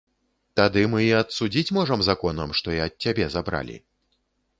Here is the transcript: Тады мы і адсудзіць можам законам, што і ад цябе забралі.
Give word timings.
Тады 0.59 0.81
мы 0.93 0.99
і 1.07 1.09
адсудзіць 1.17 1.73
можам 1.77 2.01
законам, 2.09 2.55
што 2.61 2.73
і 2.77 2.79
ад 2.87 2.93
цябе 3.07 3.29
забралі. 3.35 3.77